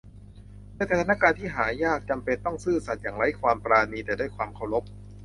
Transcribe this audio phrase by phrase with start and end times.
[0.75, 4.83] ในสถานการณ์ที่หายากจำเป็นต้องซื่อสัตย์อย่างไร้ความปราณี แต่ด้วยความเคารพ